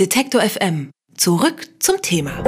Detektor 0.00 0.40
FM. 0.40 0.90
Zurück 1.16 1.68
zum 1.78 2.02
Thema. 2.02 2.42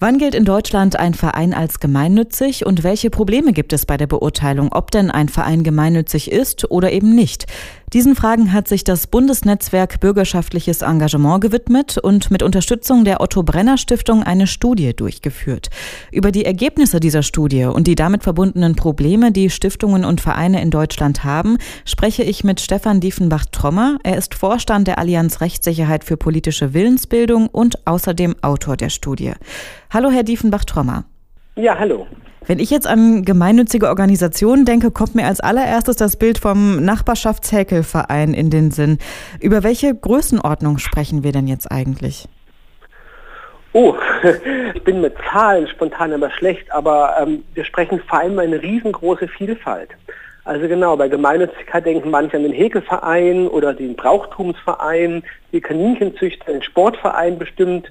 Wann 0.00 0.16
gilt 0.16 0.34
in 0.34 0.46
Deutschland 0.46 0.96
ein 0.96 1.12
Verein 1.12 1.52
als 1.52 1.78
gemeinnützig 1.78 2.64
und 2.64 2.84
welche 2.84 3.10
Probleme 3.10 3.52
gibt 3.52 3.74
es 3.74 3.84
bei 3.84 3.98
der 3.98 4.06
Beurteilung, 4.06 4.72
ob 4.72 4.90
denn 4.92 5.10
ein 5.10 5.28
Verein 5.28 5.64
gemeinnützig 5.64 6.30
ist 6.30 6.70
oder 6.70 6.90
eben 6.90 7.14
nicht? 7.14 7.44
Diesen 7.94 8.14
Fragen 8.14 8.52
hat 8.52 8.68
sich 8.68 8.84
das 8.84 9.06
Bundesnetzwerk 9.06 10.00
Bürgerschaftliches 10.00 10.82
Engagement 10.82 11.40
gewidmet 11.40 11.96
und 11.96 12.30
mit 12.30 12.42
Unterstützung 12.42 13.06
der 13.06 13.22
Otto 13.22 13.42
Brenner 13.42 13.78
Stiftung 13.78 14.22
eine 14.22 14.46
Studie 14.46 14.94
durchgeführt. 14.94 15.70
Über 16.12 16.30
die 16.30 16.44
Ergebnisse 16.44 17.00
dieser 17.00 17.22
Studie 17.22 17.64
und 17.64 17.86
die 17.86 17.94
damit 17.94 18.24
verbundenen 18.24 18.76
Probleme, 18.76 19.32
die 19.32 19.48
Stiftungen 19.48 20.04
und 20.04 20.20
Vereine 20.20 20.60
in 20.60 20.70
Deutschland 20.70 21.24
haben, 21.24 21.56
spreche 21.86 22.22
ich 22.22 22.44
mit 22.44 22.60
Stefan 22.60 23.00
Diefenbach-Trommer. 23.00 23.96
Er 24.02 24.18
ist 24.18 24.34
Vorstand 24.34 24.86
der 24.86 24.98
Allianz 24.98 25.40
Rechtssicherheit 25.40 26.04
für 26.04 26.18
politische 26.18 26.74
Willensbildung 26.74 27.48
und 27.48 27.86
außerdem 27.86 28.36
Autor 28.42 28.76
der 28.76 28.90
Studie. 28.90 29.32
Hallo, 29.88 30.10
Herr 30.10 30.24
Diefenbach-Trommer. 30.24 31.04
Ja, 31.58 31.76
hallo. 31.76 32.06
Wenn 32.46 32.60
ich 32.60 32.70
jetzt 32.70 32.86
an 32.86 33.24
gemeinnützige 33.24 33.88
Organisationen 33.88 34.64
denke, 34.64 34.92
kommt 34.92 35.16
mir 35.16 35.26
als 35.26 35.40
allererstes 35.40 35.96
das 35.96 36.16
Bild 36.16 36.38
vom 36.38 36.84
Nachbarschaftshäkelverein 36.84 38.32
in 38.32 38.48
den 38.48 38.70
Sinn. 38.70 38.98
Über 39.40 39.64
welche 39.64 39.92
Größenordnung 39.92 40.78
sprechen 40.78 41.24
wir 41.24 41.32
denn 41.32 41.48
jetzt 41.48 41.68
eigentlich? 41.72 42.28
Oh, 43.72 43.96
ich 44.74 44.84
bin 44.84 45.00
mit 45.00 45.14
Zahlen 45.32 45.66
spontan 45.66 46.12
aber 46.12 46.30
schlecht, 46.30 46.70
aber 46.70 47.16
ähm, 47.20 47.42
wir 47.54 47.64
sprechen 47.64 48.00
vor 48.06 48.20
allem 48.20 48.38
eine 48.38 48.62
riesengroße 48.62 49.26
Vielfalt. 49.26 49.90
Also 50.44 50.68
genau, 50.68 50.96
bei 50.96 51.08
Gemeinnützigkeit 51.08 51.84
denken 51.84 52.10
manche 52.10 52.36
an 52.36 52.44
den 52.44 52.52
Häkelverein 52.52 53.48
oder 53.48 53.74
den 53.74 53.96
Brauchtumsverein, 53.96 55.24
die 55.50 55.60
Kaninchenzüchter, 55.60 56.52
den 56.52 56.62
Sportverein 56.62 57.36
bestimmt, 57.36 57.90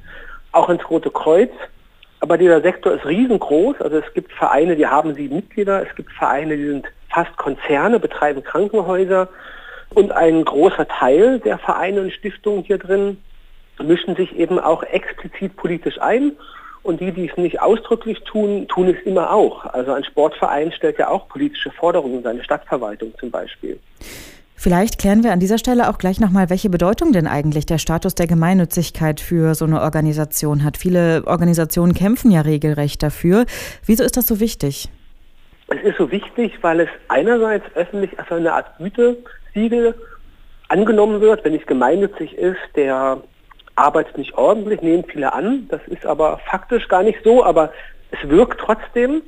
auch 0.53 0.69
ins 0.69 0.89
Rote 0.89 1.11
Kreuz. 1.11 1.51
Aber 2.19 2.37
dieser 2.37 2.61
Sektor 2.61 2.93
ist 2.93 3.05
riesengroß. 3.05 3.81
Also 3.81 3.97
es 3.97 4.13
gibt 4.13 4.31
Vereine, 4.33 4.75
die 4.75 4.87
haben 4.87 5.13
sieben 5.13 5.35
Mitglieder. 5.35 5.87
Es 5.87 5.95
gibt 5.95 6.11
Vereine, 6.11 6.57
die 6.57 6.65
sind 6.65 6.87
fast 7.09 7.35
Konzerne, 7.37 7.99
betreiben 7.99 8.43
Krankenhäuser. 8.43 9.29
Und 9.93 10.11
ein 10.11 10.43
großer 10.43 10.87
Teil 10.87 11.39
der 11.39 11.57
Vereine 11.57 12.01
und 12.01 12.11
Stiftungen 12.11 12.63
hier 12.63 12.77
drin 12.77 13.17
mischen 13.81 14.15
sich 14.15 14.35
eben 14.35 14.59
auch 14.59 14.83
explizit 14.83 15.55
politisch 15.55 16.01
ein. 16.01 16.33
Und 16.83 17.01
die, 17.01 17.11
die 17.11 17.29
es 17.29 17.37
nicht 17.37 17.61
ausdrücklich 17.61 18.23
tun, 18.23 18.67
tun 18.67 18.87
es 18.87 19.05
immer 19.05 19.31
auch. 19.31 19.65
Also 19.65 19.91
ein 19.91 20.05
Sportverein 20.05 20.71
stellt 20.71 20.97
ja 20.97 21.09
auch 21.09 21.27
politische 21.27 21.69
Forderungen 21.71 22.17
in 22.17 22.23
seine 22.23 22.43
Stadtverwaltung 22.43 23.13
zum 23.19 23.29
Beispiel. 23.29 23.79
Vielleicht 24.59 24.97
klären 24.97 25.23
wir 25.23 25.31
an 25.33 25.39
dieser 25.39 25.59
Stelle 25.59 25.87
auch 25.87 25.99
gleich 25.99 26.19
nochmal, 26.19 26.49
welche 26.49 26.71
Bedeutung 26.71 27.13
denn 27.13 27.27
eigentlich 27.27 27.67
der 27.67 27.77
Status 27.77 28.15
der 28.15 28.25
Gemeinnützigkeit 28.25 29.21
für 29.21 29.53
so 29.53 29.65
eine 29.65 29.81
Organisation 29.81 30.63
hat. 30.63 30.77
Viele 30.77 31.21
Organisationen 31.27 31.93
kämpfen 31.93 32.31
ja 32.31 32.41
regelrecht 32.41 33.03
dafür. 33.03 33.45
Wieso 33.85 34.03
ist 34.03 34.17
das 34.17 34.25
so 34.25 34.39
wichtig? 34.39 34.89
Es 35.67 35.79
ist 35.83 35.97
so 35.99 36.09
wichtig, 36.09 36.53
weil 36.61 36.79
es 36.79 36.89
einerseits 37.07 37.65
öffentlich 37.75 38.17
als 38.19 38.31
eine 38.31 38.51
Art 38.51 38.65
Gütesiegel 38.79 39.93
angenommen 40.69 41.21
wird, 41.21 41.45
wenn 41.45 41.53
es 41.53 41.65
gemeinnützig 41.67 42.35
ist, 42.35 42.57
der 42.75 43.21
arbeitet 43.75 44.17
nicht 44.17 44.33
ordentlich, 44.33 44.81
nehmen 44.81 45.03
viele 45.07 45.33
an. 45.33 45.67
Das 45.69 45.81
ist 45.85 46.03
aber 46.03 46.39
faktisch 46.49 46.87
gar 46.87 47.03
nicht 47.03 47.19
so, 47.23 47.45
aber 47.45 47.71
es 48.09 48.27
wirkt 48.27 48.59
trotzdem. 48.59 49.21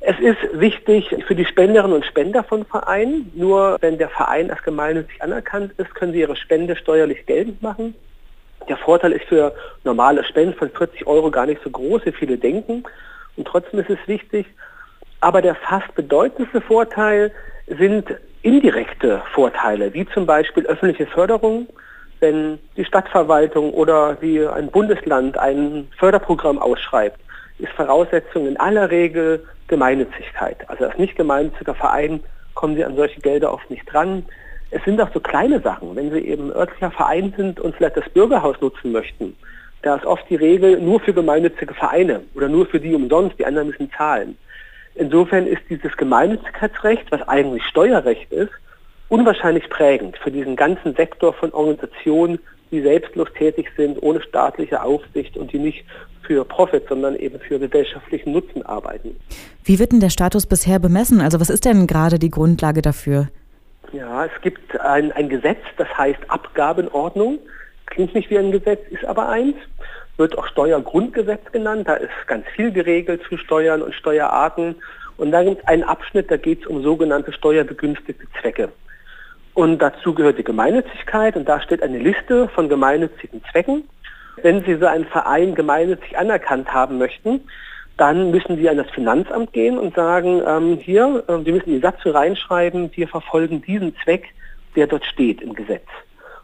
Es 0.00 0.18
ist 0.20 0.38
wichtig 0.52 1.14
für 1.26 1.34
die 1.34 1.44
Spenderinnen 1.44 1.96
und 1.96 2.04
Spender 2.04 2.44
von 2.44 2.64
Vereinen. 2.64 3.32
Nur 3.34 3.78
wenn 3.80 3.98
der 3.98 4.08
Verein 4.08 4.50
als 4.50 4.62
gemeinnützig 4.62 5.20
anerkannt 5.22 5.72
ist, 5.76 5.94
können 5.94 6.12
sie 6.12 6.20
ihre 6.20 6.36
Spende 6.36 6.76
steuerlich 6.76 7.26
geltend 7.26 7.62
machen. 7.62 7.94
Der 8.68 8.76
Vorteil 8.76 9.12
ist 9.12 9.24
für 9.24 9.54
normale 9.82 10.24
Spenden 10.24 10.54
von 10.54 10.70
40 10.70 11.06
Euro 11.06 11.30
gar 11.30 11.46
nicht 11.46 11.62
so 11.64 11.70
groß, 11.70 12.06
wie 12.06 12.12
viele 12.12 12.38
denken. 12.38 12.84
Und 13.36 13.48
trotzdem 13.48 13.80
ist 13.80 13.90
es 13.90 13.98
wichtig. 14.06 14.46
Aber 15.20 15.42
der 15.42 15.56
fast 15.56 15.92
bedeutendste 15.96 16.60
Vorteil 16.60 17.32
sind 17.66 18.06
indirekte 18.42 19.22
Vorteile, 19.32 19.92
wie 19.94 20.06
zum 20.06 20.26
Beispiel 20.26 20.64
öffentliche 20.66 21.06
Förderung. 21.06 21.66
Wenn 22.20 22.58
die 22.76 22.84
Stadtverwaltung 22.84 23.72
oder 23.72 24.16
wie 24.20 24.46
ein 24.46 24.70
Bundesland 24.70 25.38
ein 25.38 25.88
Förderprogramm 25.98 26.58
ausschreibt, 26.58 27.20
ist 27.58 27.72
Voraussetzung 27.72 28.46
in 28.46 28.56
aller 28.56 28.90
Regel 28.90 29.44
Gemeinnützigkeit. 29.66 30.68
Also 30.68 30.86
als 30.86 30.98
nicht 30.98 31.16
gemeinnütziger 31.16 31.74
Verein 31.74 32.20
kommen 32.54 32.76
sie 32.76 32.84
an 32.84 32.96
solche 32.96 33.20
Gelder 33.20 33.52
oft 33.52 33.70
nicht 33.70 33.84
dran. 33.92 34.24
Es 34.70 34.82
sind 34.84 35.00
auch 35.00 35.12
so 35.12 35.20
kleine 35.20 35.60
Sachen, 35.60 35.94
wenn 35.96 36.10
sie 36.10 36.20
eben 36.20 36.50
örtlicher 36.52 36.90
Verein 36.90 37.32
sind 37.36 37.60
und 37.60 37.74
vielleicht 37.76 37.96
das 37.96 38.08
Bürgerhaus 38.10 38.60
nutzen 38.60 38.92
möchten. 38.92 39.36
Da 39.82 39.96
ist 39.96 40.04
oft 40.04 40.28
die 40.28 40.36
Regel 40.36 40.80
nur 40.80 41.00
für 41.00 41.14
gemeinnützige 41.14 41.74
Vereine 41.74 42.22
oder 42.34 42.48
nur 42.48 42.66
für 42.66 42.80
die 42.80 42.94
umsonst, 42.94 43.38
die 43.38 43.46
anderen 43.46 43.68
müssen 43.68 43.90
zahlen. 43.96 44.36
Insofern 44.94 45.46
ist 45.46 45.62
dieses 45.70 45.96
Gemeinnützigkeitsrecht, 45.96 47.10
was 47.10 47.26
eigentlich 47.28 47.62
Steuerrecht 47.64 48.32
ist, 48.32 48.50
unwahrscheinlich 49.08 49.68
prägend 49.70 50.18
für 50.18 50.30
diesen 50.30 50.56
ganzen 50.56 50.94
Sektor 50.94 51.32
von 51.32 51.52
Organisationen, 51.52 52.40
die 52.70 52.82
selbstlos 52.82 53.28
tätig 53.34 53.70
sind, 53.76 54.02
ohne 54.02 54.20
staatliche 54.20 54.82
Aufsicht 54.82 55.36
und 55.36 55.52
die 55.52 55.58
nicht 55.58 55.84
für 56.28 56.44
Profit, 56.44 56.84
sondern 56.88 57.16
eben 57.16 57.40
für 57.40 57.58
gesellschaftlichen 57.58 58.32
Nutzen 58.32 58.64
arbeiten. 58.64 59.16
Wie 59.64 59.78
wird 59.78 59.92
denn 59.92 60.00
der 60.00 60.10
Status 60.10 60.46
bisher 60.46 60.78
bemessen? 60.78 61.20
Also 61.20 61.40
was 61.40 61.50
ist 61.50 61.64
denn 61.64 61.86
gerade 61.86 62.18
die 62.18 62.30
Grundlage 62.30 62.82
dafür? 62.82 63.28
Ja, 63.92 64.26
es 64.26 64.42
gibt 64.42 64.78
ein, 64.80 65.10
ein 65.12 65.30
Gesetz, 65.30 65.58
das 65.78 65.88
heißt 65.96 66.20
Abgabenordnung. 66.28 67.38
Klingt 67.86 68.14
nicht 68.14 68.28
wie 68.28 68.38
ein 68.38 68.52
Gesetz, 68.52 68.80
ist 68.90 69.06
aber 69.06 69.30
eins. 69.30 69.56
Wird 70.18 70.36
auch 70.36 70.46
Steuergrundgesetz 70.46 71.50
genannt. 71.50 71.88
Da 71.88 71.94
ist 71.94 72.10
ganz 72.26 72.44
viel 72.54 72.70
geregelt 72.70 73.22
zu 73.26 73.38
Steuern 73.38 73.80
und 73.80 73.94
Steuerarten. 73.94 74.74
Und 75.16 75.32
da 75.32 75.42
gibt 75.42 75.62
es 75.62 75.66
einen 75.66 75.84
Abschnitt, 75.84 76.30
da 76.30 76.36
geht 76.36 76.60
es 76.60 76.66
um 76.66 76.82
sogenannte 76.82 77.32
steuerbegünstigte 77.32 78.26
Zwecke. 78.40 78.68
Und 79.54 79.78
dazu 79.78 80.14
gehört 80.14 80.38
die 80.38 80.44
Gemeinnützigkeit 80.44 81.34
und 81.34 81.48
da 81.48 81.60
steht 81.60 81.82
eine 81.82 81.98
Liste 81.98 82.48
von 82.48 82.68
gemeinnützigen 82.68 83.42
Zwecken. 83.50 83.88
Wenn 84.42 84.64
Sie 84.64 84.76
so 84.76 84.86
einen 84.86 85.06
Verein 85.06 85.54
gemeinnützig 85.54 86.16
anerkannt 86.16 86.72
haben 86.72 86.98
möchten, 86.98 87.40
dann 87.96 88.30
müssen 88.30 88.56
Sie 88.56 88.68
an 88.68 88.76
das 88.76 88.90
Finanzamt 88.90 89.52
gehen 89.52 89.78
und 89.78 89.94
sagen, 89.94 90.40
ähm, 90.46 90.78
hier, 90.78 91.24
äh, 91.26 91.44
Sie 91.44 91.52
müssen 91.52 91.70
die 91.70 91.80
Satzung 91.80 92.12
reinschreiben, 92.12 92.90
wir 92.94 93.08
verfolgen 93.08 93.60
diesen 93.62 93.94
Zweck, 94.04 94.26
der 94.76 94.86
dort 94.86 95.04
steht 95.04 95.42
im 95.42 95.54
Gesetz. 95.54 95.86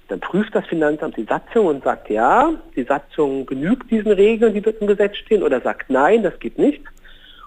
Dann 0.08 0.20
prüft 0.20 0.54
das 0.54 0.66
Finanzamt 0.66 1.16
die 1.16 1.24
Satzung 1.24 1.66
und 1.66 1.84
sagt, 1.84 2.10
ja, 2.10 2.50
die 2.76 2.82
Satzung 2.82 3.46
genügt 3.46 3.90
diesen 3.90 4.12
Regeln, 4.12 4.52
die 4.52 4.60
dort 4.60 4.80
im 4.80 4.86
Gesetz 4.86 5.16
stehen, 5.16 5.42
oder 5.42 5.60
sagt, 5.60 5.88
nein, 5.88 6.22
das 6.22 6.38
geht 6.40 6.58
nicht. 6.58 6.82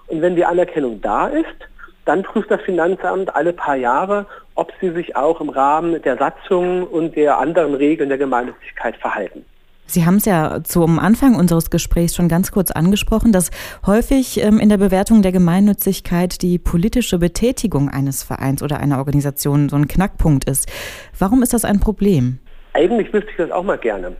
Und 0.08 0.22
wenn 0.22 0.36
die 0.36 0.44
Anerkennung 0.44 1.00
da 1.00 1.28
ist, 1.28 1.68
dann 2.06 2.22
prüft 2.22 2.50
das 2.50 2.62
Finanzamt 2.62 3.34
alle 3.36 3.52
paar 3.52 3.76
Jahre, 3.76 4.24
ob 4.54 4.72
sie 4.80 4.90
sich 4.90 5.14
auch 5.14 5.42
im 5.42 5.50
Rahmen 5.50 6.00
der 6.00 6.16
Satzung 6.16 6.84
und 6.84 7.14
der 7.14 7.38
anderen 7.38 7.74
Regeln 7.74 8.08
der 8.08 8.16
Gemeinnützigkeit 8.16 8.96
verhalten. 8.96 9.44
Sie 9.90 10.04
haben 10.04 10.16
es 10.16 10.26
ja 10.26 10.62
zum 10.64 10.98
Anfang 10.98 11.34
unseres 11.34 11.70
Gesprächs 11.70 12.14
schon 12.14 12.28
ganz 12.28 12.52
kurz 12.52 12.70
angesprochen, 12.70 13.32
dass 13.32 13.50
häufig 13.86 14.38
ähm, 14.44 14.60
in 14.60 14.68
der 14.68 14.76
Bewertung 14.76 15.22
der 15.22 15.32
Gemeinnützigkeit 15.32 16.42
die 16.42 16.58
politische 16.58 17.18
Betätigung 17.18 17.88
eines 17.88 18.22
Vereins 18.22 18.62
oder 18.62 18.80
einer 18.80 18.98
Organisation 18.98 19.70
so 19.70 19.76
ein 19.76 19.88
Knackpunkt 19.88 20.44
ist. 20.44 20.70
Warum 21.18 21.42
ist 21.42 21.54
das 21.54 21.64
ein 21.64 21.80
Problem? 21.80 22.38
Eigentlich 22.74 23.10
wüsste 23.14 23.30
ich 23.30 23.36
das 23.38 23.50
auch 23.50 23.62
mal 23.62 23.78
gerne. 23.78 24.14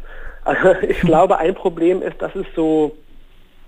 Also 0.44 0.70
ich 0.88 1.00
glaube, 1.00 1.36
ein 1.36 1.54
Problem 1.54 2.00
ist, 2.00 2.20
dass 2.22 2.34
es 2.34 2.46
so 2.56 2.96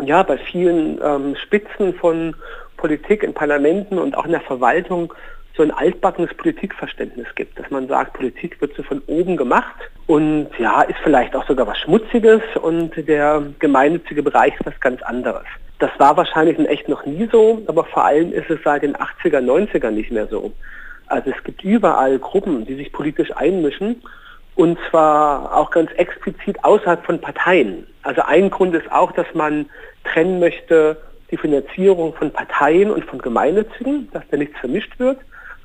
ja, 0.03 0.22
bei 0.22 0.38
vielen 0.38 0.99
ähm, 1.05 1.37
Spitzen 1.37 1.93
von 1.93 2.34
Politik 2.78 3.22
in 3.22 3.34
Parlamenten 3.34 3.99
und 3.99 4.17
auch 4.17 4.25
in 4.25 4.32
der 4.32 4.41
Verwaltung 4.41 5.12
so 5.56 5.62
ein 5.62 5.71
altbackenes 5.71 6.33
Politikverständnis 6.34 7.27
gibt, 7.34 7.59
dass 7.59 7.71
man 7.71 7.88
sagt, 7.88 8.15
Politik 8.15 8.61
wird 8.61 8.75
so 8.77 8.83
von 8.83 9.03
oben 9.06 9.37
gemacht 9.37 9.75
und 10.06 10.49
ja, 10.59 10.83
ist 10.83 10.99
vielleicht 11.03 11.34
auch 11.34 11.47
sogar 11.47 11.66
was 11.66 11.78
Schmutziges 11.78 12.43
und 12.61 12.97
der 13.08 13.43
gemeinnützige 13.58 14.23
Bereich 14.23 14.55
ist 14.55 14.67
was 14.67 14.81
ganz 14.81 15.02
anderes. 15.02 15.44
Das 15.79 15.91
war 15.99 16.17
wahrscheinlich 16.17 16.58
in 16.58 16.67
echt 16.67 16.88
noch 16.88 17.06
nie 17.06 17.29
so, 17.32 17.62
aber 17.67 17.85
vor 17.85 18.05
allem 18.05 18.32
ist 18.32 18.50
es 18.50 18.61
seit 18.64 18.82
den 18.82 18.97
80er, 18.97 19.41
90er 19.41 19.91
nicht 19.91 20.12
mehr 20.12 20.26
so. 20.26 20.52
Also 21.06 21.31
es 21.31 21.43
gibt 21.43 21.64
überall 21.64 22.19
Gruppen, 22.19 22.67
die 22.67 22.76
sich 22.76 22.93
politisch 22.93 23.35
einmischen 23.37 24.02
und 24.55 24.79
zwar 24.91 25.56
auch 25.56 25.70
ganz 25.70 25.91
explizit 25.93 26.62
außerhalb 26.64 27.05
von 27.05 27.20
Parteien. 27.20 27.87
Also 28.02 28.23
ein 28.23 28.50
Grund 28.50 28.75
ist 28.75 28.91
auch, 28.93 29.12
dass 29.12 29.26
man 29.35 29.67
trennen 30.05 30.38
möchte 30.38 30.97
die 31.31 31.37
Finanzierung 31.37 32.14
von 32.14 32.31
Parteien 32.31 32.91
und 32.91 33.05
von 33.05 33.20
Gemeinnützigen, 33.20 34.08
dass 34.12 34.23
da 34.31 34.37
nichts 34.37 34.58
vermischt 34.58 34.99
wird. 34.99 35.19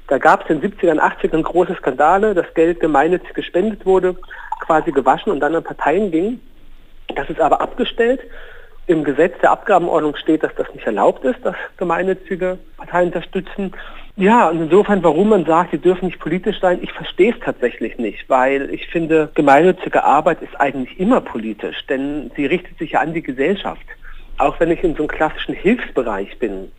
Da 0.07 0.18
gab 0.18 0.44
es 0.44 0.50
in 0.50 0.62
den 0.62 0.72
70ern, 0.72 1.00
80ern 1.00 1.42
große 1.42 1.75
Skandale, 1.75 2.34
dass 2.36 2.54
Geld 2.54 2.80
gemeinnützig 2.80 3.34
gespendet 3.34 3.86
wurde, 3.86 4.16
quasi 4.62 4.92
gewaschen 4.92 5.31
und 5.31 5.40
dann 5.40 5.56
an 5.56 5.63
Parteien 5.63 6.12
ging. 6.12 6.40
Das 7.16 7.30
ist 7.30 7.40
aber 7.40 7.62
abgestellt. 7.62 8.22
Im 8.88 9.04
Gesetz 9.04 9.34
der 9.42 9.52
Abgabenordnung 9.52 10.16
steht, 10.16 10.44
dass 10.44 10.54
das 10.56 10.72
nicht 10.74 10.86
erlaubt 10.86 11.25
ist, 11.25 11.44
dass 11.44 11.56
gemeinnützige 11.78 12.60
Parteien 12.78 13.07
unterstützen. 13.07 13.74
Ja, 14.16 14.50
und 14.50 14.62
insofern, 14.62 15.04
warum 15.04 15.30
man 15.30 15.46
sagt, 15.46 15.72
sie 15.72 15.80
dürfen 15.80 16.06
nicht 16.06 16.19
politisch 16.19 16.60
sein, 16.62 16.80
ich 16.81 16.94
verstehe 16.94 17.34
es 17.34 17.40
tatsächlich 17.44 17.98
nicht, 17.98 18.30
weil 18.30 18.69
ich 18.69 18.88
finde, 18.88 19.30
gemeinnützige 19.34 20.04
Arbeit 20.04 20.42
ist 20.42 20.58
eigentlich 20.60 21.00
immer 21.00 21.19
politisch, 21.19 21.86
denn 21.88 22.31
sie 22.36 22.46
richtet 22.46 22.78
sich 22.78 22.92
ja 22.92 23.01
an 23.01 23.13
die 23.13 23.24
Gesellschaft. 23.24 23.86
Auch 24.38 24.60
wenn 24.60 24.72
ich 24.72 24.84
in 24.84 24.94
so 24.96 25.00
einem 25.00 25.08
klassischen 25.08 25.56
Hilfsbereich 25.56 26.38
bin, 26.38 26.72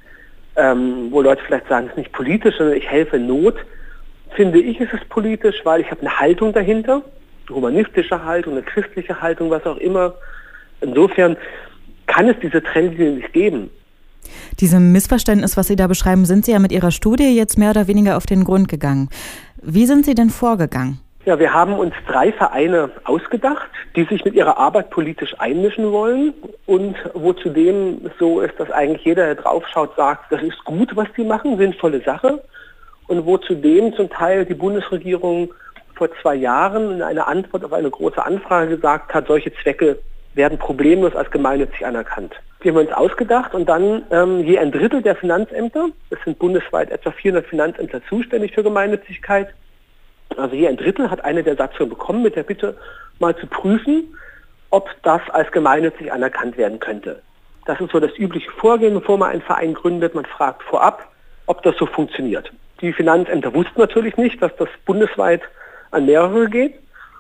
ähm, 0.56 1.08
wo 1.10 1.20
Leute 1.22 1.42
vielleicht 1.46 1.68
sagen, 1.68 1.86
es 1.86 1.92
ist 1.92 1.98
nicht 1.98 2.12
politisch, 2.12 2.56
sondern 2.56 2.76
ich 2.76 2.88
helfe 2.88 3.18
Not, 3.18 3.56
finde 4.34 4.58
ich, 4.58 4.80
ist 4.80 4.92
es 4.92 5.04
politisch, 5.08 5.56
weil 5.64 5.80
ich 5.80 5.90
habe 5.90 6.00
eine 6.00 6.18
Haltung 6.18 6.52
dahinter, 6.52 7.02
eine 7.48 7.56
humanistische 7.56 8.24
Haltung, 8.24 8.54
eine 8.54 8.62
christliche 8.62 9.20
Haltung, 9.20 9.50
was 9.50 9.64
auch 9.64 9.76
immer. 9.76 10.14
Insofern 10.80 11.36
kann 12.06 12.28
es 12.28 12.36
diese 12.40 12.62
Trennlinie 12.62 13.12
nicht 13.12 13.32
geben. 13.32 13.70
Diesem 14.60 14.92
Missverständnis, 14.92 15.56
was 15.56 15.68
Sie 15.68 15.76
da 15.76 15.86
beschreiben, 15.86 16.24
sind 16.24 16.44
Sie 16.44 16.52
ja 16.52 16.58
mit 16.58 16.72
Ihrer 16.72 16.90
Studie 16.90 17.36
jetzt 17.36 17.58
mehr 17.58 17.70
oder 17.70 17.86
weniger 17.86 18.16
auf 18.16 18.26
den 18.26 18.44
Grund 18.44 18.68
gegangen. 18.68 19.08
Wie 19.62 19.86
sind 19.86 20.04
Sie 20.04 20.14
denn 20.14 20.30
vorgegangen? 20.30 21.00
Ja, 21.26 21.40
wir 21.40 21.52
haben 21.52 21.72
uns 21.72 21.92
drei 22.06 22.30
Vereine 22.30 22.88
ausgedacht, 23.02 23.68
die 23.96 24.04
sich 24.04 24.24
mit 24.24 24.34
ihrer 24.34 24.58
Arbeit 24.58 24.90
politisch 24.90 25.34
einmischen 25.40 25.90
wollen 25.90 26.32
und 26.66 26.94
wo 27.14 27.32
zudem 27.32 28.08
so 28.20 28.40
ist, 28.40 28.54
dass 28.60 28.70
eigentlich 28.70 29.04
jeder, 29.04 29.26
der 29.26 29.34
draufschaut, 29.34 29.96
sagt, 29.96 30.30
das 30.30 30.40
ist 30.40 30.64
gut, 30.64 30.94
was 30.94 31.08
die 31.16 31.24
machen, 31.24 31.58
sinnvolle 31.58 32.00
Sache. 32.02 32.44
Und 33.08 33.26
wo 33.26 33.38
zudem 33.38 33.92
zum 33.94 34.08
Teil 34.08 34.44
die 34.44 34.54
Bundesregierung 34.54 35.52
vor 35.96 36.08
zwei 36.22 36.36
Jahren 36.36 36.92
in 36.92 37.02
einer 37.02 37.26
Antwort 37.26 37.64
auf 37.64 37.72
eine 37.72 37.90
große 37.90 38.24
Anfrage 38.24 38.76
gesagt 38.76 39.12
hat, 39.12 39.26
solche 39.26 39.52
Zwecke 39.52 39.98
werden 40.34 40.58
problemlos 40.58 41.16
als 41.16 41.32
gemeinnützig 41.32 41.84
anerkannt. 41.84 42.36
Die 42.62 42.68
haben 42.68 42.76
wir 42.76 42.82
uns 42.82 42.92
ausgedacht 42.92 43.52
und 43.52 43.68
dann 43.68 44.02
ähm, 44.12 44.44
je 44.44 44.58
ein 44.58 44.70
Drittel 44.70 45.02
der 45.02 45.16
Finanzämter, 45.16 45.88
es 46.10 46.18
sind 46.24 46.38
bundesweit 46.38 46.92
etwa 46.92 47.10
400 47.10 47.46
Finanzämter 47.46 48.00
zuständig 48.08 48.54
für 48.54 48.62
Gemeinnützigkeit, 48.62 49.48
also 50.38 50.54
je 50.54 50.68
ein 50.68 50.76
Drittel 50.76 51.10
hat 51.10 51.24
eine 51.24 51.42
der 51.42 51.56
Satzungen 51.56 51.90
bekommen 51.90 52.22
mit 52.22 52.36
der 52.36 52.42
Bitte 52.42 52.76
mal 53.18 53.36
zu 53.36 53.46
prüfen, 53.46 54.14
ob 54.70 54.90
das 55.02 55.22
als 55.30 55.50
gemeinnützig 55.52 56.12
anerkannt 56.12 56.56
werden 56.56 56.80
könnte. 56.80 57.22
Das 57.64 57.80
ist 57.80 57.90
so 57.90 58.00
das 58.00 58.16
übliche 58.16 58.50
Vorgehen, 58.52 58.94
bevor 58.94 59.18
man 59.18 59.30
einen 59.30 59.42
Verein 59.42 59.74
gründet. 59.74 60.14
Man 60.14 60.24
fragt 60.24 60.62
vorab, 60.62 61.10
ob 61.46 61.62
das 61.62 61.76
so 61.76 61.86
funktioniert. 61.86 62.52
Die 62.80 62.92
Finanzämter 62.92 63.54
wussten 63.54 63.80
natürlich 63.80 64.16
nicht, 64.16 64.40
dass 64.42 64.54
das 64.56 64.68
bundesweit 64.84 65.42
an 65.90 66.06
mehrere 66.06 66.48
geht 66.48 66.74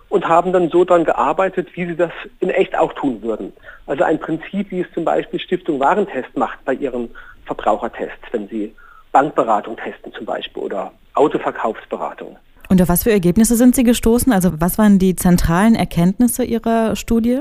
und 0.08 0.28
haben 0.28 0.52
dann 0.52 0.68
so 0.68 0.84
daran 0.84 1.04
gearbeitet, 1.04 1.68
wie 1.74 1.86
sie 1.86 1.96
das 1.96 2.12
in 2.40 2.50
echt 2.50 2.76
auch 2.78 2.92
tun 2.92 3.22
würden. 3.22 3.52
Also 3.86 4.04
ein 4.04 4.20
Prinzip, 4.20 4.70
wie 4.70 4.82
es 4.82 4.92
zum 4.92 5.04
Beispiel 5.04 5.40
Stiftung 5.40 5.80
Warentest 5.80 6.36
macht 6.36 6.64
bei 6.64 6.74
ihren 6.74 7.10
Verbrauchertests, 7.46 8.32
wenn 8.32 8.48
sie 8.48 8.74
Bankberatung 9.12 9.76
testen 9.76 10.12
zum 10.12 10.26
Beispiel 10.26 10.62
oder 10.62 10.92
Autoverkaufsberatung. 11.14 12.36
Und 12.68 12.82
auf 12.82 12.88
was 12.88 13.04
für 13.04 13.10
Ergebnisse 13.10 13.56
sind 13.56 13.74
Sie 13.74 13.84
gestoßen? 13.84 14.32
Also 14.32 14.50
was 14.58 14.78
waren 14.78 14.98
die 14.98 15.16
zentralen 15.16 15.74
Erkenntnisse 15.74 16.44
Ihrer 16.44 16.96
Studie? 16.96 17.40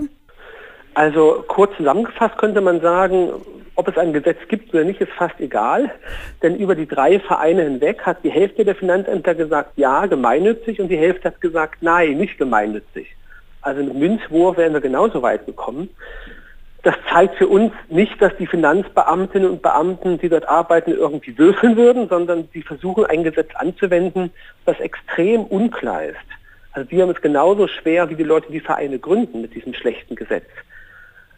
Also 0.94 1.44
kurz 1.48 1.76
zusammengefasst 1.78 2.38
könnte 2.38 2.62
man 2.62 2.80
sagen, 2.82 3.32
ob 3.76 3.88
es 3.90 3.98
ein 3.98 4.14
Gesetz 4.14 4.38
gibt 4.48 4.74
oder 4.74 4.86
nicht, 4.86 5.02
ist 5.02 5.12
fast 5.12 5.40
egal. 5.40 5.92
Denn 6.42 6.56
über 6.56 6.76
die 6.76 6.88
drei 6.88 7.20
Vereine 7.20 7.64
hinweg 7.64 8.02
hat 8.04 8.24
die 8.24 8.32
Hälfte 8.32 8.64
der 8.64 8.76
Finanzämter 8.76 9.36
gesagt, 9.36 9.72
ja, 9.76 10.06
gemeinnützig 10.06 10.80
und 10.80 10.88
die 10.88 10.98
Hälfte 10.98 11.30
hat 11.30 11.42
gesagt, 11.42 11.82
nein, 11.82 12.18
nicht 12.18 12.38
gemeinnützig. 12.38 13.16
Also 13.62 13.84
mit 13.84 13.96
Münzwurf 13.96 14.58
wären 14.58 14.74
wir 14.74 14.82
genauso 14.82 15.22
weit 15.22 15.46
gekommen. 15.46 15.90
Das 16.86 16.96
zeigt 17.12 17.36
für 17.36 17.48
uns 17.48 17.74
nicht, 17.90 18.22
dass 18.22 18.38
die 18.38 18.46
Finanzbeamtinnen 18.46 19.50
und 19.50 19.64
Beamten, 19.64 20.20
die 20.20 20.30
dort 20.30 20.48
arbeiten, 20.48 20.92
irgendwie 20.92 21.36
würfeln 21.36 21.76
würden, 21.76 22.08
sondern 22.08 22.48
sie 22.54 22.62
versuchen, 22.62 23.06
ein 23.08 23.24
Gesetz 23.24 23.50
anzuwenden, 23.56 24.32
das 24.66 24.80
extrem 24.80 25.46
unklar 25.46 26.04
ist. 26.04 26.18
Also 26.74 26.88
die 26.88 27.02
haben 27.02 27.10
es 27.10 27.22
genauso 27.22 27.68
schwer 27.68 28.10
wie 28.12 28.16
die 28.16 28.24
Leute, 28.24 28.52
die 28.52 28.60
Vereine 28.60 29.00
gründen 29.00 29.42
mit 29.42 29.56
diesem 29.56 29.74
schlechten 29.74 30.16
Gesetz 30.16 30.46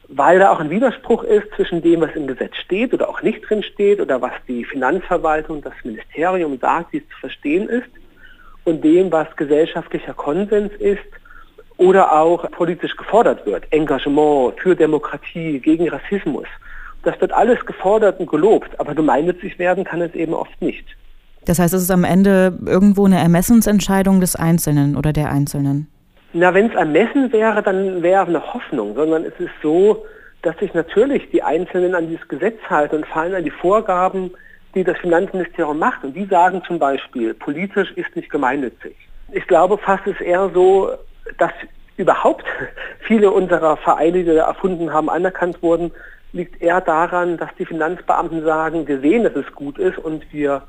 weil 0.09 0.39
da 0.39 0.51
auch 0.51 0.59
ein 0.59 0.69
Widerspruch 0.69 1.23
ist 1.23 1.47
zwischen 1.55 1.81
dem, 1.81 2.01
was 2.01 2.15
im 2.15 2.27
Gesetz 2.27 2.55
steht 2.57 2.93
oder 2.93 3.09
auch 3.09 3.21
nicht 3.21 3.41
drin 3.47 3.63
steht 3.63 3.99
oder 3.99 4.21
was 4.21 4.31
die 4.47 4.63
Finanzverwaltung, 4.63 5.61
das 5.61 5.73
Ministerium 5.83 6.57
sagt, 6.59 6.93
wie 6.93 6.99
es 6.99 7.09
zu 7.09 7.17
verstehen 7.19 7.67
ist 7.67 7.89
und 8.63 8.83
dem, 8.83 9.11
was 9.11 9.27
gesellschaftlicher 9.35 10.13
Konsens 10.13 10.71
ist 10.79 11.03
oder 11.77 12.11
auch 12.11 12.49
politisch 12.51 12.95
gefordert 12.95 13.45
wird. 13.45 13.71
Engagement 13.71 14.59
für 14.59 14.75
Demokratie, 14.75 15.59
gegen 15.59 15.89
Rassismus. 15.89 16.47
Das 17.03 17.19
wird 17.21 17.31
alles 17.31 17.65
gefordert 17.65 18.19
und 18.19 18.29
gelobt, 18.29 18.79
aber 18.79 18.95
gemeinnützig 18.95 19.57
werden 19.59 19.83
kann 19.83 20.01
es 20.01 20.13
eben 20.13 20.33
oft 20.33 20.61
nicht. 20.61 20.85
Das 21.45 21.59
heißt, 21.59 21.73
es 21.73 21.83
ist 21.83 21.91
am 21.91 22.03
Ende 22.03 22.57
irgendwo 22.65 23.05
eine 23.05 23.19
Ermessensentscheidung 23.19 24.19
des 24.19 24.35
Einzelnen 24.35 24.97
oder 24.97 25.13
der 25.13 25.31
Einzelnen. 25.31 25.87
Na, 26.33 26.53
wenn 26.53 26.67
es 26.67 26.75
ermessen 26.75 27.31
wäre, 27.31 27.63
dann 27.63 28.03
wäre 28.03 28.25
eine 28.25 28.53
Hoffnung, 28.53 28.95
sondern 28.95 29.23
es 29.23 29.33
ist 29.39 29.53
so, 29.63 30.05
dass 30.41 30.57
sich 30.57 30.73
natürlich 30.73 31.29
die 31.31 31.41
Einzelnen 31.41 31.95
an 31.95 32.09
dieses 32.09 32.27
Gesetz 32.27 32.59
halten 32.69 32.97
und 32.97 33.07
fallen 33.07 33.33
an 33.33 33.43
die 33.43 33.51
Vorgaben, 33.51 34.31
die 34.75 34.83
das 34.83 34.97
Finanzministerium 34.97 35.79
macht. 35.79 36.03
Und 36.03 36.15
die 36.15 36.25
sagen 36.25 36.61
zum 36.67 36.79
Beispiel, 36.79 37.33
politisch 37.33 37.91
ist 37.93 38.13
nicht 38.15 38.29
gemeinnützig. 38.29 38.95
Ich 39.31 39.47
glaube 39.47 39.77
fast 39.77 40.05
ist 40.05 40.21
eher 40.21 40.49
so, 40.53 40.91
dass 41.37 41.51
überhaupt 41.97 42.45
viele 42.99 43.31
unserer 43.31 43.77
Vereine, 43.77 44.19
die 44.19 44.25
wir 44.25 44.41
erfunden 44.41 44.91
haben, 44.93 45.09
anerkannt 45.09 45.61
wurden, 45.61 45.91
liegt 46.33 46.61
eher 46.61 46.81
daran, 46.81 47.37
dass 47.37 47.49
die 47.57 47.65
Finanzbeamten 47.65 48.43
sagen, 48.43 48.87
wir 48.87 48.99
sehen, 48.99 49.23
dass 49.23 49.35
es 49.35 49.51
gut 49.53 49.77
ist 49.77 49.97
und 49.97 50.23
wir 50.31 50.63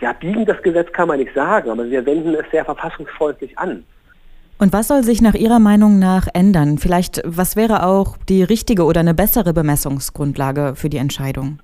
ja, 0.00 0.12
biegen 0.12 0.44
das 0.44 0.60
Gesetz 0.62 0.92
kann 0.92 1.08
man 1.08 1.18
nicht 1.18 1.34
sagen, 1.34 1.70
aber 1.70 1.88
wir 1.88 2.04
wenden 2.04 2.34
es 2.34 2.44
sehr 2.50 2.64
verfassungsfreundlich 2.64 3.56
an. 3.58 3.84
Und 4.58 4.72
was 4.72 4.88
soll 4.88 5.02
sich 5.02 5.20
nach 5.20 5.34
Ihrer 5.34 5.58
Meinung 5.58 5.98
nach 5.98 6.28
ändern? 6.32 6.78
Vielleicht, 6.78 7.20
was 7.24 7.56
wäre 7.56 7.84
auch 7.84 8.16
die 8.28 8.42
richtige 8.42 8.84
oder 8.84 9.00
eine 9.00 9.14
bessere 9.14 9.52
Bemessungsgrundlage 9.52 10.74
für 10.76 10.88
die 10.88 10.96
Entscheidung? 10.96 11.60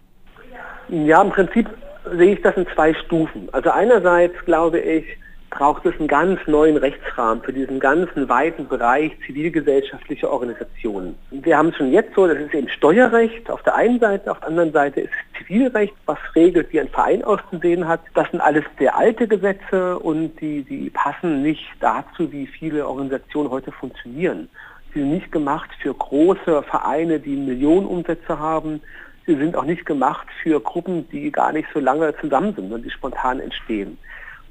Ja, 0.89 1.23
im 1.23 1.31
Prinzip 1.31 1.69
sehe 2.17 2.35
ich 2.35 2.43
das 2.43 2.55
in 2.57 2.67
zwei 2.75 2.93
Stufen. 2.93 3.49
Also 3.53 3.71
einerseits 3.71 4.35
glaube 4.45 4.79
ich, 4.79 5.05
braucht 5.53 5.85
es 5.85 5.95
einen 5.99 6.09
ganz 6.09 6.41
neuen 6.47 6.79
Rechtsrahmen 6.79 7.43
für 7.43 7.53
diesen 7.53 7.79
ganzen 7.79 8.29
weiten 8.29 8.67
Bereich 8.67 9.13
zivilgesellschaftliche 9.27 10.31
Organisationen. 10.31 11.15
Wir 11.31 11.59
haben 11.59 11.69
es 11.69 11.77
schon 11.77 11.93
jetzt 11.93 12.15
so, 12.15 12.27
das 12.27 12.39
ist 12.39 12.55
eben 12.55 12.69
Steuerrecht 12.69 13.51
auf 13.51 13.63
der 13.63 13.75
einen 13.75 14.01
Seite, 14.01 14.31
auf 14.31 14.41
der 14.41 14.49
anderen 14.49 14.73
Seite 14.73 15.03
ist 15.03 15.13
Zivilrecht, 15.37 15.93
was 16.07 16.19
regelt, 16.35 16.73
wie 16.73 16.81
ein 16.81 16.89
Verein 16.89 17.23
auszusehen 17.23 17.87
hat. 17.87 18.01
Das 18.15 18.31
sind 18.31 18.41
alles 18.41 18.65
sehr 18.79 18.97
alte 18.97 19.29
Gesetze 19.29 19.99
und 19.99 20.41
die, 20.41 20.63
die 20.63 20.89
passen 20.89 21.43
nicht 21.43 21.67
dazu, 21.81 22.33
wie 22.33 22.47
viele 22.47 22.89
Organisationen 22.89 23.51
heute 23.51 23.73
funktionieren. 23.73 24.49
Sie 24.95 25.01
sind 25.01 25.11
nicht 25.11 25.33
gemacht 25.33 25.71
für 25.83 25.93
große 25.93 26.63
Vereine, 26.63 27.21
die 27.21 27.37
Millionen 27.37 27.87
Umsätze 27.87 28.39
haben. 28.39 28.81
Sie 29.27 29.37
sind 29.37 29.55
auch 29.55 29.65
nicht 29.65 29.85
gemacht 29.85 30.27
für 30.43 30.61
Gruppen, 30.61 31.09
die 31.11 31.31
gar 31.31 31.53
nicht 31.53 31.69
so 31.75 31.81
lange 31.81 32.15
zusammen 32.17 32.55
sind, 32.55 32.65
sondern 32.65 32.83
die 32.83 32.91
spontan 32.91 33.39
entstehen. 33.39 33.99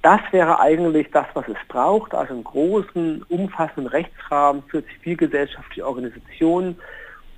Das 0.02 0.20
wäre 0.32 0.60
eigentlich 0.60 1.12
das, 1.12 1.28
was 1.36 1.48
es 1.48 1.58
braucht, 1.68 2.16
also 2.16 2.34
einen 2.34 2.44
großen, 2.44 3.24
umfassenden 3.30 3.88
Rechtsrahmen 3.88 4.64
für 4.68 4.84
zivilgesellschaftliche 4.86 5.86
Organisationen, 5.86 6.78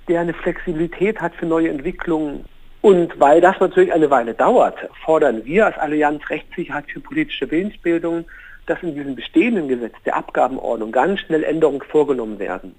der 0.08 0.20
eine 0.20 0.32
Flexibilität 0.32 1.20
hat 1.20 1.34
für 1.34 1.46
neue 1.46 1.68
Entwicklungen. 1.68 2.44
Und 2.80 3.18
weil 3.20 3.40
das 3.40 3.60
natürlich 3.60 3.92
eine 3.92 4.10
Weile 4.10 4.34
dauert, 4.34 4.76
fordern 5.04 5.44
wir 5.44 5.66
als 5.66 5.78
Allianz 5.78 6.22
Rechtssicherheit 6.30 6.84
für 6.90 7.00
politische 7.00 7.50
Willensbildung, 7.50 8.24
dass 8.66 8.82
in 8.82 8.94
diesem 8.94 9.14
bestehenden 9.14 9.68
Gesetz 9.68 9.94
der 10.06 10.16
Abgabenordnung 10.16 10.90
ganz 10.90 11.20
schnell 11.20 11.44
Änderungen 11.44 11.82
vorgenommen 11.82 12.38
werden 12.38 12.74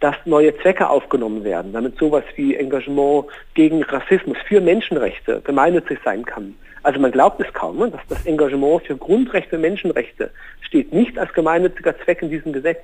dass 0.00 0.14
neue 0.24 0.56
Zwecke 0.58 0.88
aufgenommen 0.88 1.44
werden, 1.44 1.72
damit 1.72 1.98
sowas 1.98 2.24
wie 2.36 2.54
Engagement 2.54 3.26
gegen 3.54 3.82
Rassismus 3.82 4.38
für 4.46 4.60
Menschenrechte 4.60 5.40
gemeinnützig 5.42 5.98
sein 6.04 6.24
kann. 6.24 6.54
Also 6.82 7.00
man 7.00 7.12
glaubt 7.12 7.40
es 7.40 7.52
kaum, 7.52 7.78
ne, 7.78 7.90
dass 7.90 8.00
das 8.08 8.26
Engagement 8.26 8.82
für 8.84 8.96
Grundrechte 8.96 9.56
und 9.56 9.62
Menschenrechte 9.62 10.30
steht 10.60 10.92
nicht 10.92 11.18
als 11.18 11.32
gemeinnütziger 11.32 11.98
Zweck 12.00 12.22
in 12.22 12.30
diesem 12.30 12.52
Gesetz. 12.52 12.80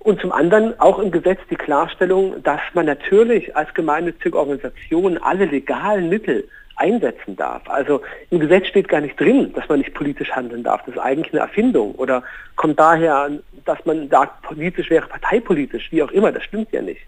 Und 0.00 0.20
zum 0.20 0.32
anderen 0.32 0.78
auch 0.80 0.98
im 0.98 1.10
Gesetz 1.10 1.40
die 1.50 1.56
Klarstellung, 1.56 2.42
dass 2.42 2.60
man 2.72 2.86
natürlich 2.86 3.54
als 3.56 3.72
gemeinnützige 3.74 4.38
Organisation 4.38 5.18
alle 5.18 5.46
legalen 5.46 6.08
Mittel 6.08 6.48
einsetzen 6.76 7.36
darf. 7.36 7.68
Also 7.68 8.00
im 8.30 8.38
Gesetz 8.38 8.68
steht 8.68 8.88
gar 8.88 9.00
nicht 9.00 9.18
drin, 9.18 9.52
dass 9.54 9.68
man 9.68 9.78
nicht 9.78 9.94
politisch 9.94 10.30
handeln 10.30 10.62
darf. 10.62 10.82
Das 10.86 10.94
ist 10.94 11.00
eigentlich 11.00 11.32
eine 11.32 11.42
Erfindung 11.42 11.94
oder 11.96 12.22
kommt 12.56 12.78
daher, 12.78 13.30
dass 13.64 13.84
man 13.84 14.08
sagt, 14.08 14.42
politisch 14.42 14.88
wäre 14.88 15.06
parteipolitisch, 15.06 15.90
wie 15.90 16.02
auch 16.02 16.10
immer. 16.12 16.32
Das 16.32 16.44
stimmt 16.44 16.72
ja 16.72 16.80
nicht. 16.80 17.00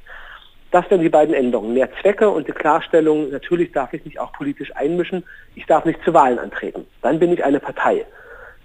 Das 0.71 0.89
wären 0.91 1.01
die 1.01 1.09
beiden 1.09 1.35
Änderungen. 1.35 1.75
Mehr 1.75 1.89
Zwecke 2.01 2.29
und 2.31 2.47
die 2.47 2.53
Klarstellung, 2.53 3.31
natürlich 3.31 3.73
darf 3.73 3.93
ich 3.93 4.05
mich 4.05 4.21
auch 4.21 4.33
politisch 4.33 4.75
einmischen. 4.77 5.25
Ich 5.57 5.67
darf 5.67 5.85
nicht 5.85 6.03
zu 6.05 6.15
Wahlen 6.15 6.39
antreten. 6.39 6.87
Dann 7.03 7.19
bin 7.19 7.33
ich 7.33 7.45
eine 7.45 7.59
Partei. 7.59 8.05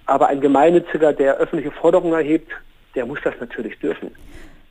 Aber 0.05 0.27
ein 0.27 0.39
Gemeinnütziger, 0.39 1.13
der 1.13 1.37
öffentliche 1.37 1.71
Forderungen 1.71 2.13
erhebt, 2.13 2.51
der 2.93 3.05
muss 3.05 3.19
das 3.23 3.33
natürlich 3.39 3.79
dürfen. 3.79 4.11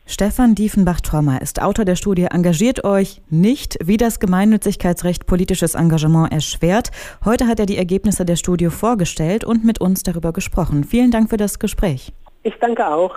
Stefan 0.07 0.55
Diefenbach-Trommer 0.55 1.41
ist 1.41 1.63
Autor 1.63 1.87
der 1.87 1.97
Studie 1.97 2.27
Engagiert 2.31 2.85
euch 2.85 3.23
nicht, 3.31 3.79
wie 3.83 3.97
das 3.97 4.21
Gemeinnützigkeitsrecht 4.21 5.27
politisches 5.27 5.75
Engagement 5.75 6.31
erschwert. 6.31 6.91
Heute 7.25 7.47
hat 7.47 7.59
er 7.59 7.65
die 7.65 7.79
Ergebnisse 7.79 8.27
der 8.27 8.37
Studie 8.37 8.69
vorgestellt 8.69 9.45
und 9.45 9.65
mit 9.65 9.81
uns 9.81 10.03
darüber 10.03 10.35
gesprochen. 10.35 10.85
Vielen 10.85 11.11
Dank 11.11 11.31
für 11.31 11.39
das 11.39 11.59
Gespräch. 11.59 12.13
Ich 12.43 12.55
danke 12.61 12.87
auch. 12.87 13.17